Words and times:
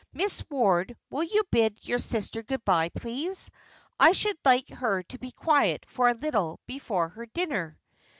Miss 0.13 0.43
Ward, 0.49 0.97
will 1.11 1.21
you 1.21 1.43
bid 1.51 1.77
your 1.85 1.99
sister 1.99 2.41
good 2.41 2.65
bye, 2.65 2.89
please? 2.89 3.51
I 3.99 4.13
should 4.13 4.39
like 4.43 4.67
her 4.69 5.03
to 5.03 5.19
be 5.19 5.29
quiet 5.31 5.85
for 5.87 6.09
a 6.09 6.15
little 6.15 6.59
before 6.65 7.09
her 7.09 7.27
dinner." 7.27 7.77